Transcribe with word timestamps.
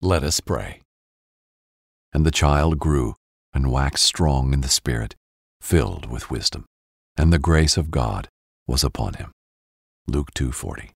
Let 0.00 0.22
us 0.22 0.38
pray. 0.38 0.82
And 2.12 2.24
the 2.24 2.30
child 2.30 2.78
grew 2.78 3.16
and 3.52 3.72
waxed 3.72 4.04
strong 4.04 4.52
in 4.52 4.60
the 4.60 4.68
Spirit, 4.68 5.16
filled 5.60 6.06
with 6.06 6.30
wisdom, 6.30 6.66
and 7.16 7.32
the 7.32 7.38
grace 7.40 7.76
of 7.76 7.90
God 7.90 8.28
was 8.68 8.84
upon 8.84 9.14
him. 9.14 9.32
Luke 10.06 10.32
2:40. 10.34 10.92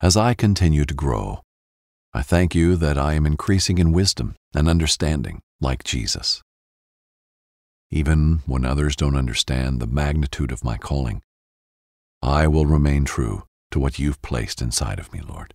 As 0.00 0.16
I 0.16 0.34
continue 0.34 0.84
to 0.84 0.94
grow, 0.94 1.42
I 2.12 2.22
thank 2.22 2.54
you 2.54 2.76
that 2.76 2.96
I 2.96 3.14
am 3.14 3.26
increasing 3.26 3.78
in 3.78 3.90
wisdom 3.90 4.36
and 4.54 4.68
understanding 4.68 5.40
like 5.60 5.82
Jesus. 5.82 6.40
Even 7.90 8.42
when 8.46 8.64
others 8.64 8.94
don't 8.94 9.16
understand 9.16 9.80
the 9.80 9.88
magnitude 9.88 10.52
of 10.52 10.62
my 10.62 10.78
calling, 10.78 11.20
I 12.22 12.46
will 12.46 12.66
remain 12.66 13.04
true 13.04 13.42
to 13.72 13.80
what 13.80 13.98
you've 13.98 14.22
placed 14.22 14.62
inside 14.62 15.00
of 15.00 15.12
me, 15.12 15.20
Lord. 15.20 15.52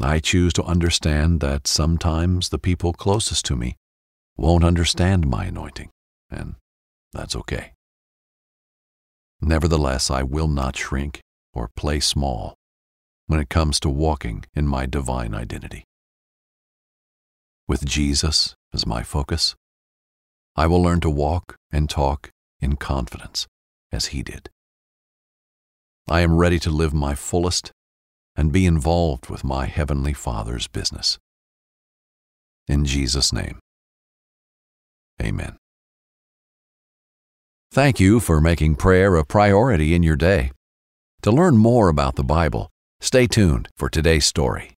I 0.00 0.18
choose 0.18 0.52
to 0.54 0.64
understand 0.64 1.40
that 1.40 1.66
sometimes 1.66 2.48
the 2.48 2.58
people 2.58 2.92
closest 2.92 3.44
to 3.46 3.56
me 3.56 3.76
won't 4.36 4.64
understand 4.64 5.26
my 5.26 5.44
anointing, 5.44 5.90
and 6.30 6.56
that's 7.12 7.36
okay. 7.36 7.72
Nevertheless, 9.40 10.10
I 10.10 10.22
will 10.22 10.48
not 10.48 10.76
shrink 10.76 11.20
or 11.52 11.68
play 11.76 12.00
small 12.00 12.54
when 13.26 13.40
it 13.40 13.48
comes 13.48 13.78
to 13.80 13.88
walking 13.88 14.44
in 14.54 14.66
my 14.66 14.86
divine 14.86 15.34
identity. 15.34 15.84
With 17.68 17.84
Jesus 17.84 18.54
as 18.72 18.86
my 18.86 19.02
focus, 19.02 19.54
I 20.56 20.66
will 20.66 20.82
learn 20.82 21.00
to 21.00 21.10
walk 21.10 21.56
and 21.70 21.88
talk 21.88 22.30
in 22.60 22.76
confidence 22.76 23.46
as 23.90 24.06
he 24.06 24.22
did. 24.22 24.50
I 26.08 26.20
am 26.20 26.36
ready 26.36 26.58
to 26.60 26.70
live 26.70 26.92
my 26.92 27.14
fullest 27.14 27.72
and 28.36 28.52
be 28.52 28.66
involved 28.66 29.28
with 29.28 29.44
my 29.44 29.66
Heavenly 29.66 30.12
Father's 30.12 30.68
business. 30.68 31.18
In 32.68 32.84
Jesus' 32.84 33.32
name, 33.32 33.58
Amen. 35.20 35.56
Thank 37.70 38.00
you 38.00 38.20
for 38.20 38.40
making 38.40 38.76
prayer 38.76 39.16
a 39.16 39.24
priority 39.24 39.94
in 39.94 40.02
your 40.02 40.16
day. 40.16 40.50
To 41.22 41.30
learn 41.30 41.56
more 41.56 41.88
about 41.88 42.16
the 42.16 42.24
Bible, 42.24 42.68
stay 43.00 43.26
tuned 43.26 43.68
for 43.76 43.88
today's 43.88 44.26
story. 44.26 44.74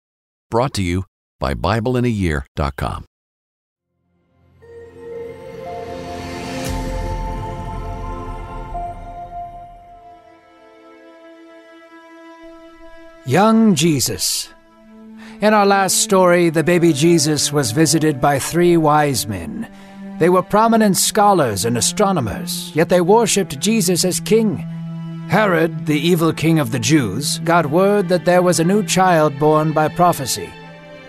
Brought 0.50 0.74
to 0.74 0.82
you 0.82 1.04
by 1.40 1.54
BibleInAYear.com. 1.54 3.04
Young 13.26 13.74
Jesus. 13.74 14.52
In 15.40 15.54
our 15.54 15.64
last 15.64 16.02
story, 16.02 16.50
the 16.50 16.62
baby 16.62 16.92
Jesus 16.92 17.50
was 17.50 17.70
visited 17.70 18.20
by 18.20 18.38
three 18.38 18.76
wise 18.76 19.26
men. 19.26 19.66
They 20.18 20.28
were 20.28 20.42
prominent 20.42 20.98
scholars 20.98 21.64
and 21.64 21.78
astronomers, 21.78 22.70
yet 22.76 22.90
they 22.90 23.00
worshipped 23.00 23.58
Jesus 23.58 24.04
as 24.04 24.20
king. 24.20 24.58
Herod, 25.30 25.86
the 25.86 25.98
evil 25.98 26.34
king 26.34 26.58
of 26.58 26.70
the 26.70 26.78
Jews, 26.78 27.38
got 27.38 27.70
word 27.70 28.10
that 28.10 28.26
there 28.26 28.42
was 28.42 28.60
a 28.60 28.64
new 28.64 28.84
child 28.84 29.38
born 29.38 29.72
by 29.72 29.88
prophecy. 29.88 30.50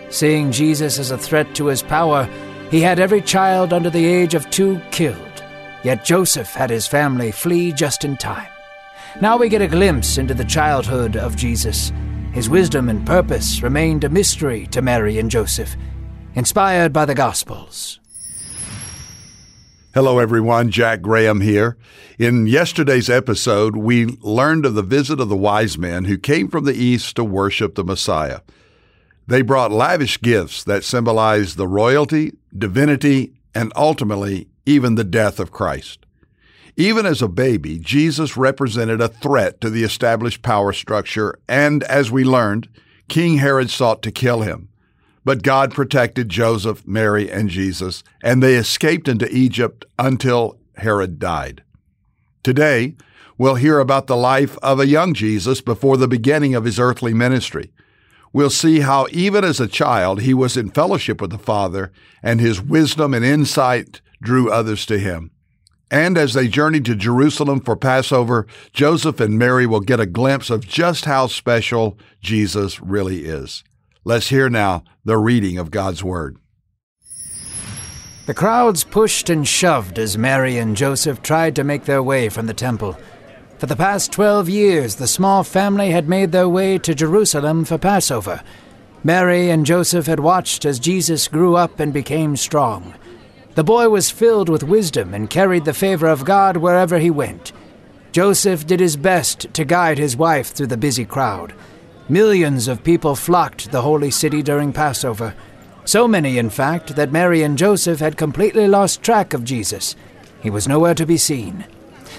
Seeing 0.08 0.52
Jesus 0.52 0.98
as 0.98 1.10
a 1.10 1.18
threat 1.18 1.54
to 1.56 1.66
his 1.66 1.82
power, 1.82 2.26
he 2.70 2.80
had 2.80 2.98
every 2.98 3.20
child 3.20 3.74
under 3.74 3.90
the 3.90 4.06
age 4.06 4.32
of 4.32 4.48
two 4.48 4.80
killed. 4.90 5.44
Yet 5.84 6.06
Joseph 6.06 6.54
had 6.54 6.70
his 6.70 6.86
family 6.86 7.30
flee 7.30 7.72
just 7.72 8.06
in 8.06 8.16
time. 8.16 8.48
Now 9.20 9.36
we 9.36 9.50
get 9.50 9.62
a 9.62 9.68
glimpse 9.68 10.16
into 10.16 10.32
the 10.32 10.44
childhood 10.44 11.16
of 11.16 11.36
Jesus. 11.36 11.92
His 12.36 12.50
wisdom 12.50 12.90
and 12.90 13.06
purpose 13.06 13.62
remained 13.62 14.04
a 14.04 14.10
mystery 14.10 14.66
to 14.66 14.82
Mary 14.82 15.18
and 15.18 15.30
Joseph, 15.30 15.74
inspired 16.34 16.92
by 16.92 17.06
the 17.06 17.14
Gospels. 17.14 17.98
Hello, 19.94 20.18
everyone. 20.18 20.70
Jack 20.70 21.00
Graham 21.00 21.40
here. 21.40 21.78
In 22.18 22.46
yesterday's 22.46 23.08
episode, 23.08 23.74
we 23.74 24.18
learned 24.20 24.66
of 24.66 24.74
the 24.74 24.82
visit 24.82 25.18
of 25.18 25.30
the 25.30 25.34
wise 25.34 25.78
men 25.78 26.04
who 26.04 26.18
came 26.18 26.48
from 26.48 26.66
the 26.66 26.74
east 26.74 27.16
to 27.16 27.24
worship 27.24 27.74
the 27.74 27.84
Messiah. 27.84 28.40
They 29.26 29.40
brought 29.40 29.72
lavish 29.72 30.20
gifts 30.20 30.62
that 30.64 30.84
symbolized 30.84 31.56
the 31.56 31.66
royalty, 31.66 32.34
divinity, 32.54 33.32
and 33.54 33.72
ultimately 33.74 34.46
even 34.66 34.96
the 34.96 35.04
death 35.04 35.40
of 35.40 35.52
Christ. 35.52 36.05
Even 36.78 37.06
as 37.06 37.22
a 37.22 37.28
baby, 37.28 37.78
Jesus 37.78 38.36
represented 38.36 39.00
a 39.00 39.08
threat 39.08 39.62
to 39.62 39.70
the 39.70 39.82
established 39.82 40.42
power 40.42 40.74
structure, 40.74 41.38
and 41.48 41.82
as 41.84 42.10
we 42.10 42.22
learned, 42.22 42.68
King 43.08 43.38
Herod 43.38 43.70
sought 43.70 44.02
to 44.02 44.12
kill 44.12 44.42
him. 44.42 44.68
But 45.24 45.42
God 45.42 45.72
protected 45.72 46.28
Joseph, 46.28 46.86
Mary, 46.86 47.30
and 47.30 47.48
Jesus, 47.48 48.04
and 48.22 48.42
they 48.42 48.56
escaped 48.56 49.08
into 49.08 49.34
Egypt 49.34 49.86
until 49.98 50.58
Herod 50.76 51.18
died. 51.18 51.62
Today, 52.42 52.94
we'll 53.38 53.54
hear 53.54 53.78
about 53.78 54.06
the 54.06 54.16
life 54.16 54.58
of 54.62 54.78
a 54.78 54.86
young 54.86 55.14
Jesus 55.14 55.62
before 55.62 55.96
the 55.96 56.06
beginning 56.06 56.54
of 56.54 56.64
his 56.64 56.78
earthly 56.78 57.14
ministry. 57.14 57.72
We'll 58.34 58.50
see 58.50 58.80
how, 58.80 59.06
even 59.10 59.44
as 59.44 59.60
a 59.60 59.66
child, 59.66 60.20
he 60.20 60.34
was 60.34 60.58
in 60.58 60.70
fellowship 60.70 61.22
with 61.22 61.30
the 61.30 61.38
Father, 61.38 61.90
and 62.22 62.38
his 62.38 62.60
wisdom 62.60 63.14
and 63.14 63.24
insight 63.24 64.02
drew 64.20 64.50
others 64.50 64.84
to 64.86 64.98
him. 64.98 65.30
And 65.90 66.18
as 66.18 66.34
they 66.34 66.48
journey 66.48 66.80
to 66.80 66.96
Jerusalem 66.96 67.60
for 67.60 67.76
Passover, 67.76 68.46
Joseph 68.72 69.20
and 69.20 69.38
Mary 69.38 69.66
will 69.66 69.80
get 69.80 70.00
a 70.00 70.06
glimpse 70.06 70.50
of 70.50 70.66
just 70.66 71.04
how 71.04 71.28
special 71.28 71.96
Jesus 72.20 72.80
really 72.80 73.24
is. 73.24 73.62
Let's 74.04 74.28
hear 74.28 74.48
now 74.48 74.82
the 75.04 75.18
reading 75.18 75.58
of 75.58 75.70
God's 75.70 76.02
Word. 76.02 76.38
The 78.26 78.34
crowds 78.34 78.82
pushed 78.82 79.30
and 79.30 79.46
shoved 79.46 80.00
as 80.00 80.18
Mary 80.18 80.58
and 80.58 80.76
Joseph 80.76 81.22
tried 81.22 81.54
to 81.54 81.62
make 81.62 81.84
their 81.84 82.02
way 82.02 82.28
from 82.28 82.46
the 82.46 82.54
temple. 82.54 82.98
For 83.58 83.66
the 83.66 83.76
past 83.76 84.10
twelve 84.10 84.48
years, 84.48 84.96
the 84.96 85.06
small 85.06 85.44
family 85.44 85.92
had 85.92 86.08
made 86.08 86.32
their 86.32 86.48
way 86.48 86.78
to 86.78 86.94
Jerusalem 86.94 87.64
for 87.64 87.78
Passover. 87.78 88.42
Mary 89.04 89.50
and 89.50 89.64
Joseph 89.64 90.06
had 90.06 90.18
watched 90.18 90.64
as 90.64 90.80
Jesus 90.80 91.28
grew 91.28 91.54
up 91.54 91.78
and 91.78 91.92
became 91.92 92.36
strong. 92.36 92.94
The 93.56 93.64
boy 93.64 93.88
was 93.88 94.10
filled 94.10 94.50
with 94.50 94.62
wisdom 94.62 95.14
and 95.14 95.30
carried 95.30 95.64
the 95.64 95.72
favor 95.72 96.08
of 96.08 96.26
God 96.26 96.58
wherever 96.58 96.98
he 96.98 97.08
went. 97.10 97.52
Joseph 98.12 98.66
did 98.66 98.80
his 98.80 98.98
best 98.98 99.52
to 99.54 99.64
guide 99.64 99.96
his 99.96 100.14
wife 100.14 100.48
through 100.48 100.66
the 100.66 100.76
busy 100.76 101.06
crowd. 101.06 101.54
Millions 102.06 102.68
of 102.68 102.84
people 102.84 103.16
flocked 103.16 103.72
the 103.72 103.80
holy 103.80 104.10
city 104.10 104.42
during 104.42 104.74
Passover. 104.74 105.34
So 105.86 106.06
many, 106.06 106.36
in 106.36 106.50
fact, 106.50 106.96
that 106.96 107.10
Mary 107.10 107.42
and 107.42 107.56
Joseph 107.56 107.98
had 107.98 108.18
completely 108.18 108.68
lost 108.68 109.02
track 109.02 109.32
of 109.32 109.42
Jesus. 109.42 109.96
He 110.42 110.50
was 110.50 110.68
nowhere 110.68 110.94
to 110.94 111.06
be 111.06 111.16
seen. 111.16 111.64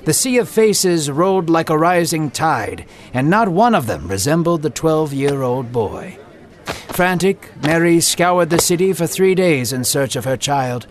The 0.05 0.13
sea 0.13 0.39
of 0.39 0.49
faces 0.49 1.11
rolled 1.11 1.51
like 1.51 1.69
a 1.69 1.77
rising 1.77 2.31
tide, 2.31 2.87
and 3.13 3.29
not 3.29 3.49
one 3.49 3.75
of 3.75 3.85
them 3.85 4.07
resembled 4.07 4.63
the 4.63 4.71
twelve 4.71 5.13
year 5.13 5.43
old 5.43 5.71
boy. 5.71 6.17
Frantic, 6.65 7.51
Mary 7.61 7.99
scoured 7.99 8.49
the 8.49 8.59
city 8.59 8.91
for 8.91 9.05
three 9.05 9.35
days 9.35 9.71
in 9.71 9.83
search 9.83 10.15
of 10.15 10.25
her 10.25 10.37
child. 10.37 10.87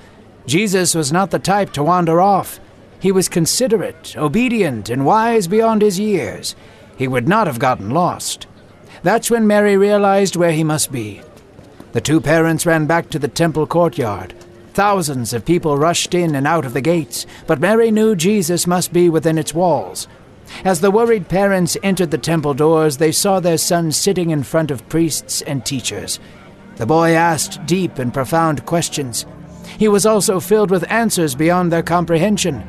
Jesus 0.46 0.94
was 0.94 1.12
not 1.12 1.30
the 1.30 1.38
type 1.38 1.72
to 1.72 1.82
wander 1.82 2.20
off. 2.20 2.60
He 3.00 3.12
was 3.12 3.28
considerate, 3.28 4.16
obedient, 4.16 4.88
and 4.88 5.04
wise 5.04 5.48
beyond 5.48 5.82
his 5.82 5.98
years. 5.98 6.54
He 6.96 7.08
would 7.08 7.28
not 7.28 7.46
have 7.46 7.58
gotten 7.58 7.90
lost. 7.90 8.46
That's 9.02 9.30
when 9.30 9.46
Mary 9.46 9.76
realized 9.76 10.36
where 10.36 10.52
he 10.52 10.64
must 10.64 10.90
be. 10.90 11.20
The 11.92 12.00
two 12.00 12.20
parents 12.20 12.66
ran 12.66 12.86
back 12.86 13.10
to 13.10 13.18
the 13.18 13.28
temple 13.28 13.66
courtyard. 13.66 14.34
Thousands 14.72 15.32
of 15.32 15.44
people 15.44 15.78
rushed 15.78 16.14
in 16.14 16.34
and 16.34 16.46
out 16.46 16.64
of 16.64 16.74
the 16.74 16.80
gates, 16.80 17.26
but 17.46 17.60
Mary 17.60 17.90
knew 17.90 18.14
Jesus 18.14 18.66
must 18.66 18.92
be 18.92 19.08
within 19.08 19.38
its 19.38 19.54
walls. 19.54 20.06
As 20.64 20.80
the 20.80 20.90
worried 20.90 21.28
parents 21.28 21.76
entered 21.82 22.10
the 22.10 22.18
temple 22.18 22.54
doors, 22.54 22.98
they 22.98 23.12
saw 23.12 23.40
their 23.40 23.58
son 23.58 23.90
sitting 23.90 24.30
in 24.30 24.42
front 24.42 24.70
of 24.70 24.88
priests 24.88 25.42
and 25.42 25.64
teachers. 25.64 26.20
The 26.76 26.86
boy 26.86 27.12
asked 27.12 27.64
deep 27.66 27.98
and 27.98 28.12
profound 28.12 28.66
questions. 28.66 29.24
He 29.78 29.88
was 29.88 30.06
also 30.06 30.40
filled 30.40 30.70
with 30.70 30.90
answers 30.90 31.34
beyond 31.34 31.72
their 31.72 31.82
comprehension. 31.82 32.64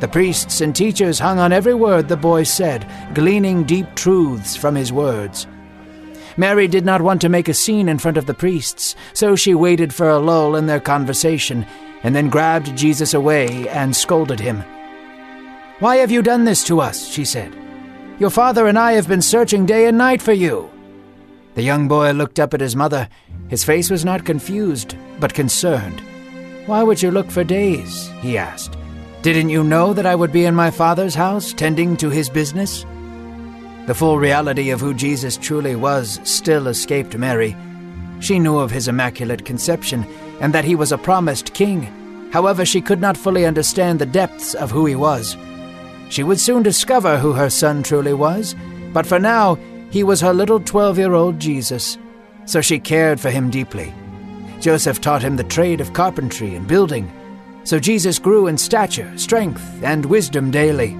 The 0.00 0.08
priests 0.08 0.60
and 0.60 0.74
teachers 0.74 1.18
hung 1.18 1.38
on 1.38 1.52
every 1.52 1.74
word 1.74 2.08
the 2.08 2.16
boy 2.16 2.44
said, 2.44 2.86
gleaning 3.14 3.64
deep 3.64 3.94
truths 3.94 4.54
from 4.56 4.74
his 4.74 4.92
words. 4.92 5.46
Mary 6.36 6.68
did 6.68 6.84
not 6.84 7.02
want 7.02 7.20
to 7.20 7.28
make 7.28 7.48
a 7.48 7.54
scene 7.54 7.88
in 7.88 7.98
front 7.98 8.16
of 8.16 8.26
the 8.26 8.34
priests, 8.34 8.94
so 9.12 9.34
she 9.34 9.54
waited 9.54 9.92
for 9.92 10.08
a 10.08 10.18
lull 10.18 10.54
in 10.54 10.66
their 10.66 10.78
conversation 10.78 11.66
and 12.04 12.14
then 12.14 12.28
grabbed 12.28 12.76
Jesus 12.76 13.12
away 13.12 13.68
and 13.68 13.94
scolded 13.94 14.38
him. 14.38 14.62
Why 15.80 15.96
have 15.96 16.12
you 16.12 16.22
done 16.22 16.44
this 16.44 16.62
to 16.64 16.80
us? 16.80 17.08
she 17.08 17.24
said. 17.24 17.56
Your 18.20 18.30
father 18.30 18.66
and 18.66 18.78
I 18.78 18.92
have 18.92 19.08
been 19.08 19.22
searching 19.22 19.66
day 19.66 19.86
and 19.86 19.98
night 19.98 20.22
for 20.22 20.32
you. 20.32 20.70
The 21.54 21.62
young 21.62 21.88
boy 21.88 22.12
looked 22.12 22.38
up 22.38 22.54
at 22.54 22.60
his 22.60 22.76
mother. 22.76 23.08
His 23.48 23.64
face 23.64 23.90
was 23.90 24.04
not 24.04 24.24
confused, 24.24 24.96
but 25.18 25.34
concerned. 25.34 26.02
Why 26.68 26.82
would 26.82 27.00
you 27.02 27.10
look 27.10 27.30
for 27.30 27.44
days? 27.44 28.10
he 28.20 28.36
asked. 28.36 28.76
Didn't 29.22 29.48
you 29.48 29.64
know 29.64 29.94
that 29.94 30.04
I 30.04 30.14
would 30.14 30.30
be 30.30 30.44
in 30.44 30.54
my 30.54 30.70
father's 30.70 31.14
house, 31.14 31.54
tending 31.54 31.96
to 31.96 32.10
his 32.10 32.28
business? 32.28 32.84
The 33.86 33.94
full 33.94 34.18
reality 34.18 34.68
of 34.68 34.78
who 34.78 34.92
Jesus 34.92 35.38
truly 35.38 35.76
was 35.76 36.20
still 36.24 36.66
escaped 36.68 37.16
Mary. 37.16 37.56
She 38.20 38.38
knew 38.38 38.58
of 38.58 38.70
his 38.70 38.86
immaculate 38.86 39.46
conception 39.46 40.06
and 40.42 40.52
that 40.52 40.66
he 40.66 40.74
was 40.74 40.92
a 40.92 40.98
promised 40.98 41.54
king. 41.54 41.84
However, 42.34 42.66
she 42.66 42.82
could 42.82 43.00
not 43.00 43.16
fully 43.16 43.46
understand 43.46 43.98
the 43.98 44.04
depths 44.04 44.52
of 44.52 44.70
who 44.70 44.84
he 44.84 44.94
was. 44.94 45.38
She 46.10 46.22
would 46.22 46.38
soon 46.38 46.62
discover 46.62 47.16
who 47.16 47.32
her 47.32 47.48
son 47.48 47.82
truly 47.82 48.12
was, 48.12 48.54
but 48.92 49.06
for 49.06 49.18
now, 49.18 49.54
he 49.90 50.04
was 50.04 50.20
her 50.20 50.34
little 50.34 50.60
12 50.60 50.98
year 50.98 51.14
old 51.14 51.38
Jesus, 51.38 51.96
so 52.44 52.60
she 52.60 52.78
cared 52.78 53.18
for 53.18 53.30
him 53.30 53.48
deeply. 53.48 53.90
Joseph 54.60 55.00
taught 55.00 55.22
him 55.22 55.36
the 55.36 55.44
trade 55.44 55.80
of 55.80 55.92
carpentry 55.92 56.54
and 56.54 56.66
building, 56.66 57.12
so 57.64 57.78
Jesus 57.78 58.18
grew 58.18 58.46
in 58.46 58.58
stature, 58.58 59.16
strength, 59.16 59.62
and 59.82 60.04
wisdom 60.04 60.50
daily. 60.50 60.96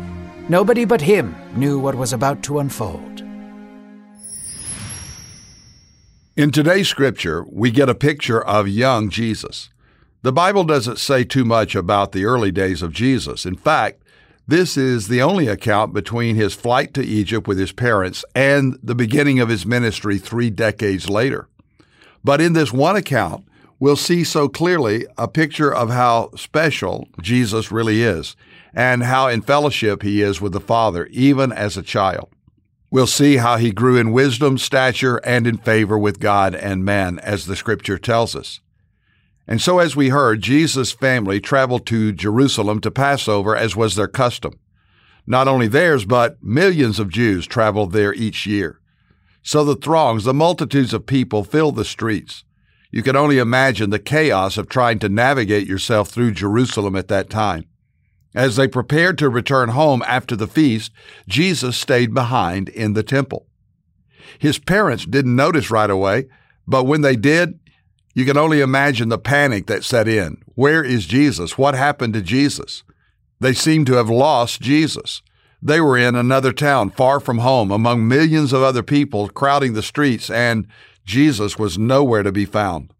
Nobody 0.49 0.85
but 0.85 1.01
him 1.01 1.35
knew 1.57 1.79
what 1.79 1.95
was 1.95 2.13
about 2.13 2.43
to 2.45 2.61
unfold. 2.61 3.23
In 6.37 6.53
today's 6.53 6.89
scripture, 6.89 7.45
we 7.51 7.73
get 7.73 7.89
a 7.89 7.97
picture 7.97 8.41
of 8.41 8.69
young 8.69 9.11
Jesus. 9.11 9.71
The 10.23 10.33
Bible 10.33 10.63
doesn't 10.63 10.99
say 10.99 11.25
too 11.25 11.45
much 11.45 11.75
about 11.75 12.13
the 12.13 12.25
early 12.25 12.53
days 12.53 12.81
of 12.81 12.93
Jesus. 12.93 13.45
In 13.45 13.57
fact, 13.57 14.03
this 14.47 14.77
is 14.77 15.09
the 15.09 15.21
only 15.21 15.49
account 15.49 15.93
between 15.93 16.37
his 16.37 16.55
flight 16.55 16.95
to 16.95 17.05
Egypt 17.05 17.49
with 17.49 17.59
his 17.59 17.73
parents 17.73 18.25
and 18.37 18.79
the 18.83 18.95
beginning 18.95 19.41
of 19.41 19.49
his 19.49 19.67
ministry 19.67 20.17
three 20.17 20.49
decades 20.49 21.11
later. 21.11 21.49
But 22.23 22.41
in 22.41 22.53
this 22.53 22.73
one 22.73 22.95
account, 22.95 23.48
we'll 23.79 23.97
see 23.97 24.25
so 24.25 24.49
clearly 24.49 25.07
a 25.17 25.29
picture 25.29 25.73
of 25.73 25.91
how 25.91 26.31
special 26.37 27.09
Jesus 27.21 27.71
really 27.71 28.03
is 28.03 28.37
and 28.75 29.03
how 29.03 29.29
in 29.29 29.43
fellowship 29.43 30.03
he 30.03 30.23
is 30.23 30.41
with 30.41 30.53
the 30.53 30.61
Father, 30.61 31.07
even 31.11 31.53
as 31.53 31.77
a 31.77 31.83
child. 31.83 32.29
We'll 32.91 33.07
see 33.07 33.37
how 33.37 33.59
he 33.59 33.71
grew 33.71 33.99
in 33.99 34.13
wisdom, 34.13 34.57
stature, 34.57 35.19
and 35.19 35.47
in 35.47 35.59
favor 35.59 35.99
with 35.99 36.21
God 36.21 36.55
and 36.55 36.85
man, 36.85 37.19
as 37.19 37.47
the 37.47 37.57
scripture 37.57 37.99
tells 37.99 38.35
us. 38.35 38.61
And 39.47 39.61
so, 39.61 39.79
as 39.79 39.97
we 39.97 40.11
heard, 40.11 40.43
Jesus' 40.43 40.93
family 40.93 41.41
traveled 41.41 41.87
to 41.87 42.13
Jerusalem 42.13 42.81
to 42.81 42.91
Passover, 42.91 43.57
as 43.57 43.77
was 43.77 43.95
their 43.95 44.09
custom. 44.09 44.59
Not 45.27 45.49
only 45.49 45.69
theirs, 45.69 46.07
but 46.07 46.43
millions 46.43 46.99
of 46.99 47.11
Jews 47.11 47.47
traveled 47.47 47.93
there 47.93 48.15
each 48.15 48.47
year. 48.47 48.81
So 49.43 49.65
the 49.65 49.77
throngs, 49.77 50.25
the 50.25 50.35
multitudes 50.35 50.93
of 50.93 51.07
people 51.07 51.45
filled 51.45 51.77
the 51.77 51.85
streets. 51.85 52.45
You 52.91 53.03
can 53.03 53.17
only 53.17 53.39
imagine 53.39 53.91
the 53.91 53.99
chaos 53.99 54.57
of 54.57 54.69
trying 54.69 54.99
to 55.01 55.09
navigate 55.09 55.67
yourself 55.67 56.09
through 56.09 56.33
Jerusalem 56.33 56.97
at 56.97 57.09
that 57.09 57.29
time. 57.29 57.65
As 58.35 58.57
they 58.57 58.69
prepared 58.69 59.19
to 59.19 59.29
return 59.29 59.71
home 59.71 60.03
after 60.07 60.37
the 60.37 60.47
feast, 60.47 60.93
Jesus 61.27 61.77
stayed 61.77 62.15
behind 62.15 62.69
in 62.71 62.95
the 62.95 63.03
temple. 63.03 63.47
His 64.39 64.59
parents 64.59 65.07
didn't 65.07 65.37
notice 65.37 65.71
right 65.71 65.91
away, 65.91 66.27
but 66.67 66.85
when 66.85 67.01
they 67.01 67.17
did, 67.17 67.59
you 68.15 68.25
can 68.25 68.37
only 68.37 68.61
imagine 68.61 69.09
the 69.09 69.19
panic 69.19 69.67
that 69.67 69.85
set 69.85 70.09
in. 70.09 70.43
Where 70.55 70.83
is 70.83 71.07
Jesus? 71.07 71.57
What 71.57 71.75
happened 71.75 72.15
to 72.15 72.23
Jesus? 72.23 72.83
They 73.41 73.55
seemed 73.55 73.87
to 73.87 73.95
have 73.95 74.11
lost 74.11 74.61
Jesus. 74.61 75.23
They 75.63 75.81
were 75.81 75.97
in 75.97 76.15
another 76.15 76.53
town, 76.53 76.91
far 76.91 77.21
from 77.21 77.39
home, 77.39 77.71
among 77.71 78.07
millions 78.09 78.53
of 78.53 78.63
other 78.63 78.83
people 78.83 79.29
crowding 79.29 79.73
the 79.73 79.83
streets, 79.83 80.31
and 80.31 80.67
Jesus 81.09 81.59
was 81.59 81.79
nowhere 81.79 82.23
to 82.23 82.31
be 82.31 82.45
found. 82.45 82.93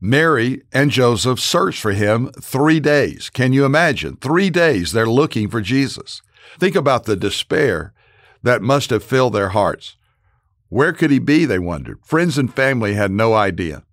Mary 0.00 0.62
and 0.72 0.90
Joseph 0.90 1.38
searched 1.38 1.78
for 1.78 1.92
him 1.92 2.32
three 2.40 2.80
days. 2.80 3.28
Can 3.28 3.52
you 3.52 3.66
imagine? 3.66 4.16
Three 4.16 4.48
days 4.48 4.92
they're 4.92 5.04
looking 5.04 5.50
for 5.50 5.60
Jesus. 5.60 6.22
Think 6.58 6.74
about 6.74 7.04
the 7.04 7.14
despair 7.14 7.92
that 8.42 8.62
must 8.62 8.88
have 8.88 9.04
filled 9.04 9.34
their 9.34 9.50
hearts. 9.50 9.96
Where 10.70 10.94
could 10.94 11.10
he 11.10 11.18
be? 11.18 11.44
They 11.44 11.58
wondered. 11.58 11.98
Friends 12.02 12.38
and 12.38 12.52
family 12.52 12.94
had 12.94 13.10
no 13.10 13.34
idea. 13.34 13.84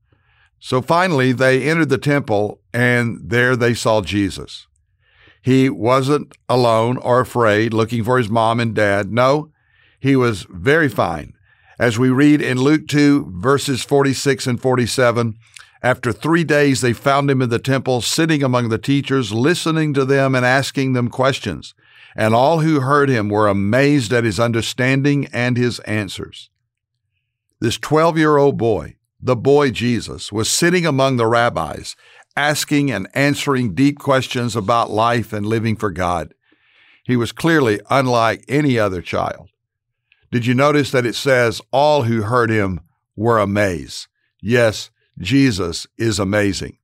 So 0.57 0.81
finally, 0.81 1.33
they 1.33 1.69
entered 1.69 1.89
the 1.89 1.97
temple, 1.97 2.61
and 2.73 3.19
there 3.21 3.57
they 3.57 3.73
saw 3.73 4.01
Jesus. 4.01 4.65
He 5.41 5.69
wasn't 5.69 6.37
alone 6.47 6.95
or 6.97 7.19
afraid, 7.19 7.73
looking 7.73 8.05
for 8.05 8.17
his 8.17 8.29
mom 8.29 8.61
and 8.61 8.73
dad. 8.73 9.11
No, 9.11 9.51
he 9.99 10.15
was 10.15 10.47
very 10.49 10.87
fine. 10.87 11.33
As 11.79 11.97
we 11.97 12.09
read 12.09 12.41
in 12.41 12.59
Luke 12.59 12.87
2, 12.89 13.35
verses 13.37 13.85
46 13.85 14.47
and 14.47 14.61
47, 14.61 15.35
after 15.81 16.11
three 16.11 16.43
days 16.43 16.81
they 16.81 16.91
found 16.91 17.31
him 17.31 17.41
in 17.41 17.49
the 17.49 17.57
temple, 17.57 18.01
sitting 18.01 18.43
among 18.43 18.67
the 18.67 18.77
teachers, 18.77 19.31
listening 19.31 19.93
to 19.93 20.03
them 20.03 20.35
and 20.35 20.45
asking 20.45 20.91
them 20.91 21.07
questions. 21.07 21.73
And 22.17 22.35
all 22.35 22.59
who 22.59 22.81
heard 22.81 23.07
him 23.07 23.29
were 23.29 23.47
amazed 23.47 24.11
at 24.11 24.25
his 24.25 24.41
understanding 24.41 25.27
and 25.31 25.55
his 25.55 25.79
answers. 25.79 26.49
This 27.61 27.77
12 27.77 28.17
year 28.17 28.35
old 28.35 28.57
boy, 28.57 28.97
the 29.21 29.37
boy 29.37 29.71
Jesus, 29.71 30.33
was 30.33 30.49
sitting 30.49 30.85
among 30.85 31.15
the 31.15 31.27
rabbis, 31.27 31.95
asking 32.35 32.91
and 32.91 33.07
answering 33.13 33.73
deep 33.73 33.99
questions 33.99 34.53
about 34.53 34.91
life 34.91 35.31
and 35.31 35.45
living 35.45 35.77
for 35.77 35.91
God. 35.91 36.33
He 37.05 37.15
was 37.15 37.31
clearly 37.31 37.79
unlike 37.89 38.43
any 38.49 38.77
other 38.77 39.01
child. 39.01 39.49
Did 40.31 40.45
you 40.45 40.53
notice 40.53 40.91
that 40.91 41.05
it 41.05 41.15
says 41.15 41.61
all 41.71 42.03
who 42.03 42.23
heard 42.23 42.49
him 42.49 42.81
were 43.15 43.39
amazed? 43.39 44.07
Yes, 44.41 44.89
Jesus 45.17 45.87
is 45.97 46.19
amazing. 46.19 46.77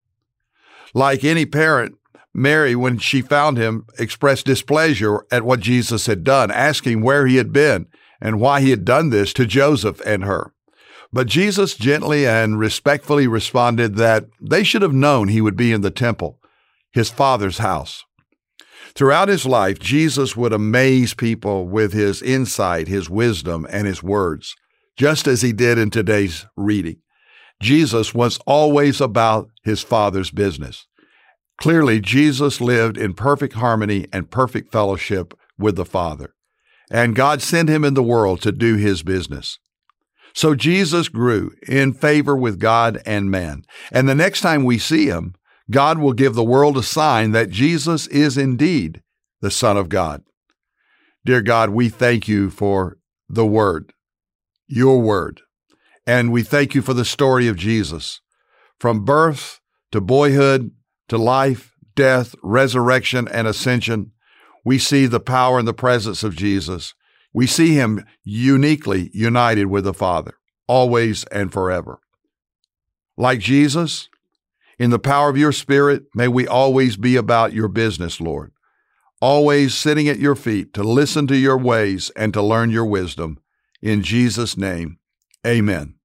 Like 0.94 1.24
any 1.24 1.46
parent, 1.46 1.98
Mary, 2.34 2.76
when 2.76 2.98
she 2.98 3.22
found 3.22 3.58
him, 3.58 3.86
expressed 4.00 4.46
displeasure 4.46 5.26
at 5.32 5.46
what 5.46 5.60
Jesus 5.60 6.06
had 6.06 6.24
done, 6.24 6.52
asking 6.52 7.02
where 7.02 7.28
he 7.28 7.38
had 7.38 7.54
been 7.54 7.88
and 8.20 8.40
why 8.40 8.62
he 8.62 8.72
had 8.72 8.84
done 8.84 9.10
this 9.10 9.32
to 9.34 9.46
Joseph 9.46 10.02
and 10.06 10.24
her. 10.24 10.52
But 11.14 11.28
Jesus 11.28 11.76
gently 11.76 12.28
and 12.28 12.60
respectfully 12.60 13.28
responded 13.28 13.96
that 13.96 14.26
they 14.42 14.64
should 14.64 14.82
have 14.82 14.94
known 14.94 15.28
he 15.28 15.40
would 15.40 15.56
be 15.56 15.72
in 15.72 15.82
the 15.82 15.92
temple, 15.92 16.40
his 16.92 17.10
father's 17.10 17.60
house. 17.60 18.04
Throughout 18.94 19.28
his 19.28 19.46
life, 19.46 19.80
Jesus 19.80 20.36
would 20.36 20.54
amaze 20.54 21.14
people 21.14 21.68
with 21.68 21.94
his 21.94 22.22
insight, 22.22 22.88
his 22.88 23.10
wisdom, 23.10 23.68
and 23.70 23.88
his 23.88 24.02
words, 24.02 24.56
just 24.96 25.28
as 25.28 25.42
he 25.42 25.52
did 25.52 25.78
in 25.78 25.90
today's 25.90 26.46
reading. 26.56 26.98
Jesus 27.62 28.14
was 28.14 28.40
always 28.46 29.02
about 29.02 29.50
his 29.64 29.82
Father's 29.82 30.32
business. 30.32 30.88
Clearly, 31.58 32.02
Jesus 32.02 32.60
lived 32.60 32.98
in 32.98 33.14
perfect 33.14 33.54
harmony 33.56 34.08
and 34.12 34.30
perfect 34.30 34.72
fellowship 34.72 35.34
with 35.58 35.76
the 35.76 35.86
Father, 35.86 36.34
and 36.92 37.16
God 37.16 37.42
sent 37.42 37.70
him 37.70 37.84
in 37.84 37.94
the 37.94 38.04
world 38.04 38.42
to 38.42 38.52
do 38.52 38.76
his 38.76 39.04
business. 39.04 39.58
So 40.34 40.54
Jesus 40.54 41.08
grew 41.08 41.52
in 41.66 41.94
favor 41.94 42.36
with 42.36 42.60
God 42.60 43.02
and 43.06 43.32
man. 43.32 43.64
And 43.90 44.08
the 44.08 44.14
next 44.16 44.42
time 44.42 44.66
we 44.66 44.78
see 44.78 45.06
him, 45.06 45.34
God 45.70 45.98
will 45.98 46.14
give 46.14 46.36
the 46.36 46.44
world 46.44 46.78
a 46.78 46.84
sign 46.84 47.32
that 47.32 47.50
Jesus 47.50 48.08
is 48.08 48.38
indeed 48.38 49.02
the 49.42 49.52
Son 49.52 49.78
of 49.78 49.90
God. 49.90 50.24
Dear 51.26 51.42
God, 51.42 51.72
we 51.72 51.90
thank 51.90 52.28
you 52.28 52.50
for 52.50 52.98
the 53.28 53.46
Word, 53.46 53.94
your 54.68 55.02
Word. 55.02 55.42
And 56.06 56.32
we 56.32 56.44
thank 56.44 56.76
you 56.76 56.82
for 56.84 56.94
the 56.94 57.06
story 57.06 57.48
of 57.48 57.56
Jesus. 57.56 58.22
From 58.80 59.06
birth 59.06 59.60
to 59.92 60.00
boyhood 60.02 60.72
to 61.08 61.18
life, 61.18 61.74
death, 61.96 62.36
resurrection, 62.44 63.28
and 63.28 63.48
ascension, 63.48 64.12
we 64.64 64.78
see 64.78 65.06
the 65.08 65.20
power 65.20 65.58
and 65.58 65.68
the 65.68 65.74
presence 65.74 66.24
of 66.24 66.36
Jesus. 66.36 66.94
We 67.34 67.48
see 67.48 67.74
him 67.74 68.06
uniquely 68.24 69.10
united 69.14 69.66
with 69.66 69.84
the 69.84 69.94
Father, 69.94 70.36
always 70.68 71.24
and 71.26 71.52
forever. 71.52 72.00
Like 73.18 73.40
Jesus, 73.40 74.10
in 74.78 74.90
the 74.90 75.00
power 75.00 75.30
of 75.30 75.38
your 75.38 75.52
Spirit, 75.52 76.04
may 76.14 76.28
we 76.28 76.48
always 76.48 76.98
be 76.98 77.16
about 77.16 77.54
your 77.54 77.68
business, 77.68 78.20
Lord, 78.20 78.52
always 79.22 79.74
sitting 79.74 80.08
at 80.08 80.20
your 80.20 80.36
feet 80.36 80.74
to 80.74 80.84
listen 80.84 81.28
to 81.28 81.38
your 81.38 81.58
ways 81.58 82.10
and 82.16 82.34
to 82.34 82.42
learn 82.42 82.70
your 82.70 82.86
wisdom. 82.86 83.40
In 83.82 84.02
Jesus' 84.02 84.58
name, 84.58 85.00
amen. 85.46 85.96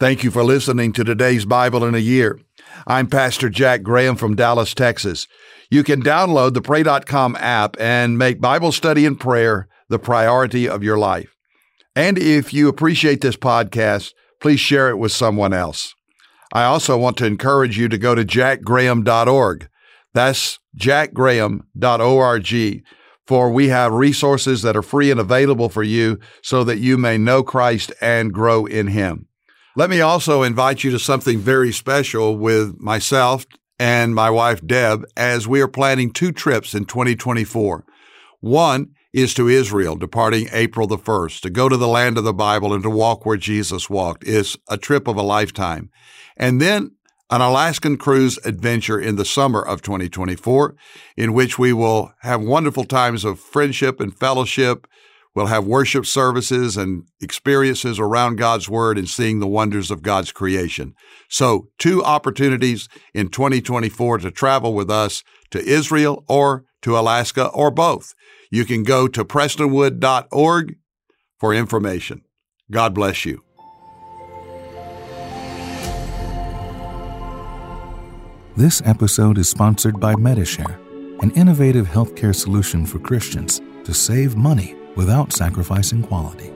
Thank 0.00 0.24
you 0.24 0.30
for 0.30 0.42
listening 0.42 0.92
to 0.94 1.04
today's 1.04 1.44
Bible 1.44 1.84
in 1.84 1.94
a 1.94 1.98
Year. 1.98 2.40
I'm 2.86 3.06
Pastor 3.06 3.48
Jack 3.48 3.82
Graham 3.82 4.16
from 4.16 4.34
Dallas, 4.34 4.74
Texas. 4.74 5.28
You 5.70 5.84
can 5.84 6.02
download 6.02 6.54
the 6.54 6.62
Pray.com 6.62 7.36
app 7.36 7.76
and 7.78 8.18
make 8.18 8.40
Bible 8.40 8.72
study 8.72 9.06
and 9.06 9.18
prayer 9.18 9.68
the 9.88 9.98
priority 9.98 10.68
of 10.68 10.82
your 10.82 10.98
life. 10.98 11.34
And 11.96 12.18
if 12.18 12.52
you 12.52 12.68
appreciate 12.68 13.20
this 13.20 13.36
podcast, 13.36 14.12
please 14.40 14.60
share 14.60 14.90
it 14.90 14.98
with 14.98 15.12
someone 15.12 15.52
else. 15.52 15.94
I 16.54 16.64
also 16.64 16.96
want 16.96 17.18
to 17.18 17.26
encourage 17.26 17.76
you 17.76 17.88
to 17.88 17.98
go 17.98 18.14
to 18.14 18.24
jackgraham.org. 18.24 19.68
That's 20.14 20.60
jackgraham.org, 20.78 22.84
for 23.26 23.50
we 23.50 23.68
have 23.68 23.92
resources 23.92 24.62
that 24.62 24.76
are 24.76 24.82
free 24.82 25.10
and 25.10 25.18
available 25.18 25.68
for 25.68 25.82
you 25.82 26.20
so 26.42 26.62
that 26.62 26.78
you 26.78 26.96
may 26.96 27.18
know 27.18 27.42
Christ 27.42 27.92
and 28.00 28.32
grow 28.32 28.66
in 28.66 28.86
Him. 28.86 29.26
Let 29.76 29.90
me 29.90 30.00
also 30.00 30.44
invite 30.44 30.84
you 30.84 30.92
to 30.92 31.00
something 31.00 31.40
very 31.40 31.72
special 31.72 32.36
with 32.36 32.78
myself 32.78 33.44
and 33.80 34.14
my 34.14 34.30
wife 34.30 34.64
Deb 34.64 35.04
as 35.16 35.48
we 35.48 35.60
are 35.60 35.66
planning 35.66 36.12
two 36.12 36.30
trips 36.30 36.74
in 36.74 36.84
2024. 36.84 37.84
One 38.40 38.90
is 39.14 39.32
to 39.32 39.48
Israel, 39.48 39.94
departing 39.94 40.48
April 40.52 40.88
the 40.88 40.98
1st. 40.98 41.40
To 41.42 41.50
go 41.50 41.68
to 41.68 41.76
the 41.76 41.86
land 41.86 42.18
of 42.18 42.24
the 42.24 42.34
Bible 42.34 42.74
and 42.74 42.82
to 42.82 42.90
walk 42.90 43.24
where 43.24 43.36
Jesus 43.36 43.88
walked 43.88 44.24
is 44.24 44.58
a 44.68 44.76
trip 44.76 45.06
of 45.06 45.16
a 45.16 45.22
lifetime. 45.22 45.88
And 46.36 46.60
then 46.60 46.90
an 47.30 47.40
Alaskan 47.40 47.96
cruise 47.96 48.40
adventure 48.44 48.98
in 48.98 49.14
the 49.14 49.24
summer 49.24 49.62
of 49.62 49.82
2024, 49.82 50.74
in 51.16 51.32
which 51.32 51.60
we 51.60 51.72
will 51.72 52.12
have 52.22 52.42
wonderful 52.42 52.82
times 52.82 53.24
of 53.24 53.38
friendship 53.38 54.00
and 54.00 54.18
fellowship. 54.18 54.88
We'll 55.32 55.46
have 55.46 55.64
worship 55.64 56.06
services 56.06 56.76
and 56.76 57.04
experiences 57.20 58.00
around 58.00 58.36
God's 58.36 58.68
Word 58.68 58.98
and 58.98 59.08
seeing 59.08 59.38
the 59.38 59.46
wonders 59.46 59.92
of 59.92 60.02
God's 60.02 60.32
creation. 60.32 60.94
So, 61.28 61.68
two 61.78 62.02
opportunities 62.02 62.88
in 63.14 63.28
2024 63.28 64.18
to 64.18 64.30
travel 64.32 64.74
with 64.74 64.90
us 64.90 65.22
to 65.50 65.60
Israel 65.64 66.24
or 66.28 66.64
to 66.82 66.98
Alaska 66.98 67.46
or 67.48 67.70
both. 67.70 68.14
You 68.54 68.64
can 68.64 68.84
go 68.84 69.08
to 69.08 69.24
prestonwood.org 69.24 70.76
for 71.40 71.52
information. 71.52 72.22
God 72.70 72.94
bless 72.94 73.24
you. 73.24 73.42
This 78.56 78.80
episode 78.84 79.38
is 79.38 79.48
sponsored 79.48 79.98
by 79.98 80.14
Medi-Share, 80.14 80.78
an 81.20 81.32
innovative 81.32 81.88
healthcare 81.88 82.32
solution 82.32 82.86
for 82.86 83.00
Christians 83.00 83.60
to 83.82 83.92
save 83.92 84.36
money 84.36 84.76
without 84.94 85.32
sacrificing 85.32 86.04
quality. 86.04 86.53